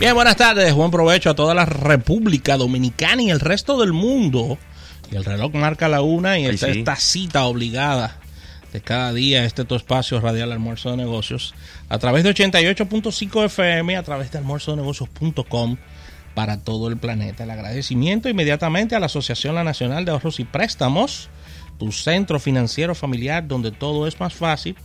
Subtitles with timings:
[0.00, 4.56] Bien, buenas tardes, buen provecho a toda la República Dominicana y el resto del mundo.
[5.12, 6.78] Y el reloj marca la una y Ay, esta, sí.
[6.78, 8.16] esta cita obligada
[8.72, 11.54] de cada día, este tu espacio radial Almuerzo de Negocios,
[11.90, 15.76] a través de 88.5 FM, a través de almuerzodenegocios.com
[16.34, 17.44] para todo el planeta.
[17.44, 21.28] El agradecimiento inmediatamente a la Asociación La Nacional de Ahorros y Préstamos,
[21.78, 24.76] tu centro financiero familiar donde todo es más fácil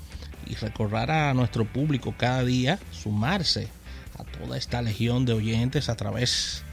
[0.45, 3.69] y recordar a nuestro público cada día sumarse
[4.17, 6.63] a toda esta legión de oyentes a través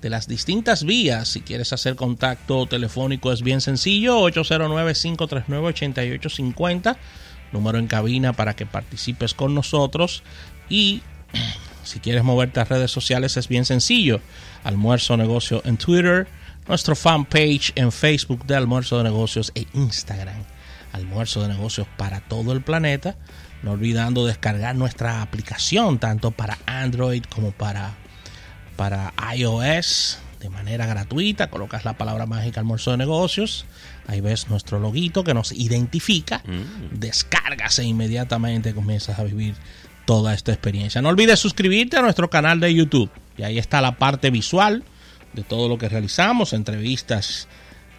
[0.00, 1.28] de las distintas vías.
[1.28, 6.96] Si quieres hacer contacto telefónico es bien sencillo, 809-539-8850,
[7.52, 10.22] número en cabina para que participes con nosotros
[10.68, 11.02] y
[11.84, 14.20] si quieres moverte a redes sociales es bien sencillo,
[14.64, 16.26] almuerzo negocio en Twitter,
[16.68, 20.44] nuestro fanpage en Facebook de almuerzo de negocios e Instagram,
[20.92, 23.16] almuerzo de negocios para todo el planeta.
[23.62, 27.94] No olvidando descargar nuestra aplicación tanto para Android como para,
[28.76, 31.50] para iOS de manera gratuita.
[31.50, 33.66] Colocas la palabra mágica almuerzo de negocios.
[34.06, 36.42] Ahí ves nuestro loguito que nos identifica.
[36.90, 39.54] Descargas e inmediatamente comienzas a vivir
[40.06, 41.02] toda esta experiencia.
[41.02, 43.10] No olvides suscribirte a nuestro canal de YouTube.
[43.36, 44.82] Y ahí está la parte visual
[45.34, 47.46] de todo lo que realizamos, entrevistas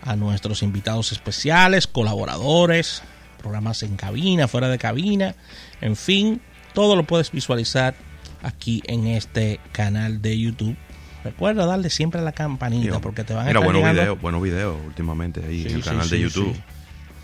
[0.02, 3.03] a nuestros invitados especiales, colaboradores,
[3.42, 5.36] programas en cabina, fuera de cabina,
[5.81, 6.42] en fin,
[6.73, 7.95] todo lo puedes visualizar
[8.44, 10.75] aquí en este canal de YouTube.
[11.23, 14.42] Recuerda darle siempre a la campanita porque te van a Mira, estar buenos videos, buenos
[14.42, 16.56] videos últimamente ahí Sí, en el sí, canal de YouTube.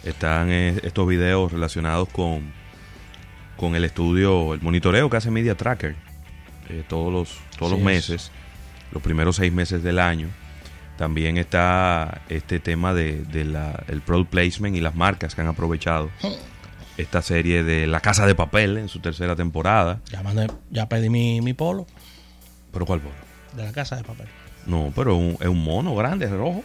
[0.04, 2.52] Están eh, estos videos relacionados con,
[3.58, 5.96] con el estudio, el monitoreo que hace Media Tracker
[6.70, 8.32] eh, todos los, todos los meses,
[8.92, 10.28] los primeros seis meses del año.
[10.98, 15.48] También está este tema de, de la, el product placement y las marcas que han
[15.48, 16.10] aprovechado
[16.98, 20.00] esta serie de La Casa de Papel en su tercera temporada.
[20.12, 21.86] Ya, mandé- ya pedí mi, mi polo
[22.74, 23.14] ¿Pero cuál polo?
[23.56, 24.28] de la casa de papel.
[24.66, 26.64] No, pero es un, es un mono grande, rojo.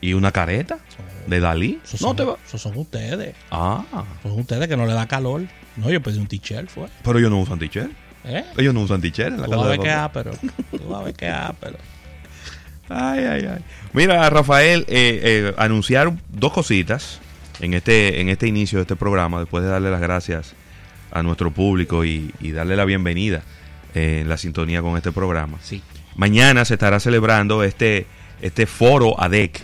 [0.00, 0.78] Y una careta
[1.26, 1.80] de Dalí.
[1.82, 2.36] Esos No son, te va.
[2.46, 3.34] esos son ustedes.
[3.50, 3.82] Ah,
[4.22, 5.42] Son ustedes que no le da calor.
[5.76, 6.88] No, yo pedí un t-shirt, fue.
[7.02, 7.90] pero ellos no usan t-shirt.
[8.24, 8.44] ¿Eh?
[8.58, 10.32] Ellos no usan t-shirt en la Tú casa vas a de ver qué papel.
[10.32, 10.78] ápero.
[10.78, 11.78] Tú vas a ver qué ápero.
[12.88, 13.64] Ay, ay, ay.
[13.92, 17.20] Mira, Rafael, eh, eh, anunciar dos cositas
[17.60, 20.54] en este, en este inicio de este programa, después de darle las gracias
[21.10, 23.42] a nuestro público y, y darle la bienvenida
[23.94, 25.58] eh, en la sintonía con este programa.
[25.62, 25.82] Sí.
[26.16, 28.06] Mañana se estará celebrando este,
[28.42, 29.62] este foro ADEC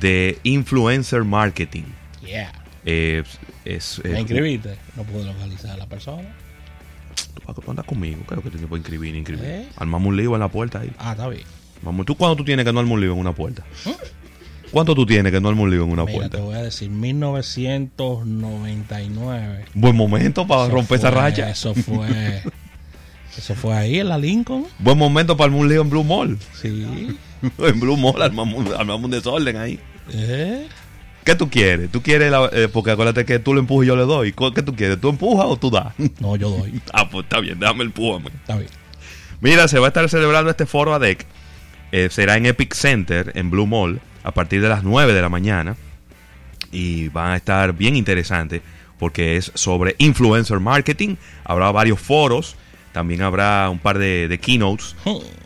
[0.00, 1.84] de Influencer Marketing.
[2.24, 2.52] Yeah.
[2.84, 4.76] Es, ¿Me inscribiste?
[4.94, 6.28] No pude localizar a la persona.
[7.46, 9.44] Tú tú andas conmigo, creo que te puedes inscribir, inscribir.
[9.44, 9.68] ¿Eh?
[9.76, 10.92] Armamos un lío en la puerta ahí.
[10.98, 11.44] Ah, está bien.
[11.82, 13.62] Vamos, ¿tú cuándo tú tienes que no armar un lío en una puerta?
[14.72, 16.36] ¿Cuánto tú tienes que no armar un lío en una Mira, puerta?
[16.38, 19.64] te voy a decir, 1999.
[19.74, 21.48] Buen momento para Eso romper esa racha.
[21.50, 22.42] Eso fue.
[23.38, 24.66] eso fue ahí en la Lincoln.
[24.78, 26.38] Buen momento para armar un lío en Blue Mall.
[26.60, 27.16] Sí.
[27.58, 29.78] en Blue Mall armamos, armamos un desorden ahí.
[30.12, 30.66] ¿Eh?
[31.24, 31.90] ¿Qué tú quieres?
[31.90, 34.32] ¿Tú quieres la- eh, porque acuérdate que tú lo empujas y yo le doy.
[34.32, 35.00] ¿Cu- ¿Qué tú quieres?
[35.00, 35.92] ¿Tú empujas o tú das?
[36.20, 36.80] No, yo doy.
[36.92, 38.28] ah, pues está bien, déjame empujame.
[38.30, 38.70] Está bien.
[39.40, 41.26] Mira, se va a estar celebrando este foro ADEC.
[41.92, 45.28] Eh, será en Epic Center, en Blue Mall, a partir de las 9 de la
[45.28, 45.76] mañana.
[46.72, 48.62] Y van a estar bien interesantes
[48.98, 51.16] porque es sobre influencer marketing.
[51.44, 52.56] Habrá varios foros.
[52.92, 54.96] También habrá un par de, de keynotes.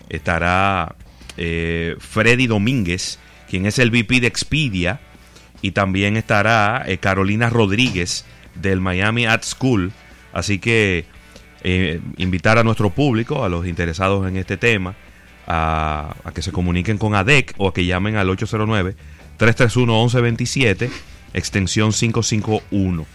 [0.09, 0.95] Estará
[1.37, 3.19] eh, Freddy Domínguez,
[3.49, 5.01] quien es el VP de Expedia.
[5.63, 8.25] Y también estará eh, Carolina Rodríguez
[8.55, 9.93] del Miami Ad School.
[10.33, 11.05] Así que
[11.63, 14.95] eh, invitar a nuestro público, a los interesados en este tema,
[15.53, 20.91] a, a que se comuniquen con ADEC o a que llamen al 809-331-1127,
[21.35, 23.07] extensión 551.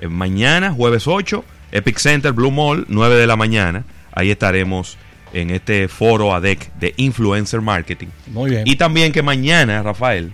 [0.00, 3.84] Eh, mañana, jueves 8, Epic Center, Blue Mall, 9 de la mañana.
[4.12, 4.96] Ahí estaremos
[5.32, 8.08] en este foro ADEC de Influencer Marketing.
[8.28, 8.62] Muy bien.
[8.66, 10.32] Y también que mañana, Rafael,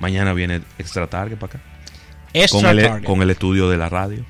[0.00, 1.64] mañana viene Extra Target para acá.
[2.32, 3.06] Extra Con el, Target.
[3.06, 4.24] con el estudio de la radio.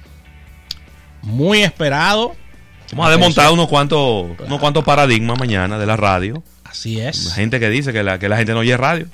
[1.22, 2.36] Muy esperado.
[2.93, 6.43] Vamos a desmontar unos cuantos, unos cuantos paradigmas mañana de la radio.
[6.64, 7.32] Así es.
[7.35, 9.06] Gente que dice que la, que la gente no oye radio.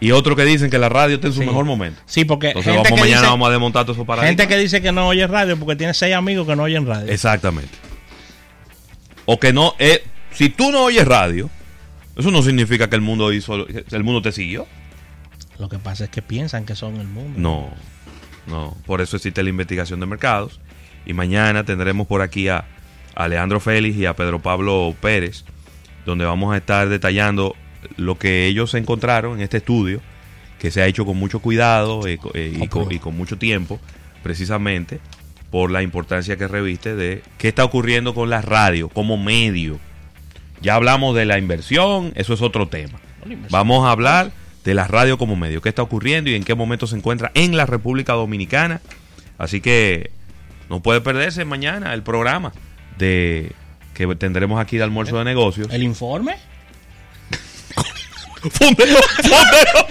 [0.00, 1.46] Y otros que dicen que la radio está en su Sí.
[1.46, 2.00] mejor momento.
[2.04, 4.28] Sí, porque Entonces gente vamos que, mañana dice, vamos a desmontar todos esos paradigmas.
[4.36, 7.10] gente que dice que no oye radio porque tiene seis amigos que no oyen radio.
[7.12, 7.72] Exactamente.
[9.24, 11.48] O que no, eh, si tú no oyes radio,
[12.16, 14.66] eso no significa que el mundo hizo, el mundo te siguió.
[15.58, 17.38] Lo que pasa es que piensan que son el mundo.
[17.38, 17.70] No,
[18.46, 18.76] no.
[18.84, 20.60] Por eso existe la investigación de mercados.
[21.06, 22.64] Y mañana tendremos por aquí a,
[23.14, 25.44] a Leandro Félix y a Pedro Pablo Pérez,
[26.06, 27.54] donde vamos a estar detallando
[27.96, 30.00] lo que ellos encontraron en este estudio,
[30.58, 33.80] que se ha hecho con mucho cuidado eh, eh, y, con, y con mucho tiempo,
[34.22, 35.00] precisamente
[35.50, 39.78] por la importancia que reviste de qué está ocurriendo con la radio como medio
[40.60, 42.98] Ya hablamos de la inversión, eso es otro tema.
[43.50, 44.32] Vamos a hablar
[44.64, 47.56] de la radio como medio, qué está ocurriendo y en qué momento se encuentra en
[47.56, 48.80] la República Dominicana.
[49.38, 50.10] Así que
[50.74, 52.52] no puede perderse mañana el programa
[52.98, 53.52] de
[53.94, 55.68] que tendremos aquí de almuerzo de negocios.
[55.70, 56.36] ¿El informe?
[58.50, 59.86] Fondeo, fondeo.